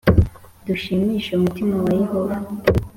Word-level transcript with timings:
Dushimishe 0.67 1.31
umutima 1.35 1.75
wa 1.83 1.91
Yehova 2.01 2.35